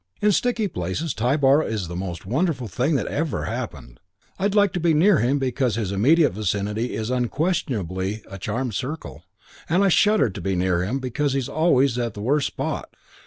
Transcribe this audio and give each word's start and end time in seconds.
In 0.19 0.31
sticky 0.31 0.67
places 0.67 1.13
Tybar 1.13 1.61
is 1.61 1.87
the 1.87 1.95
most 1.95 2.25
wonderful 2.25 2.67
thing 2.67 2.95
that 2.95 3.05
ever 3.05 3.45
happened. 3.45 3.99
I 4.39 4.47
like 4.47 4.73
to 4.73 4.79
be 4.79 4.95
near 4.95 5.19
him 5.19 5.37
because 5.37 5.75
his 5.75 5.91
immediate 5.91 6.31
vicinity 6.33 6.95
is 6.95 7.11
unquestionably 7.11 8.23
a 8.27 8.39
charmed 8.39 8.73
circle; 8.73 9.25
and 9.69 9.83
I 9.83 9.89
shudder 9.89 10.31
to 10.31 10.41
be 10.41 10.55
near 10.55 10.83
him 10.83 10.97
because 10.97 11.33
his 11.33 11.43
is 11.43 11.49
always 11.49 11.97
the 11.97 12.11
worst 12.19 12.47
spot.' 12.47 12.91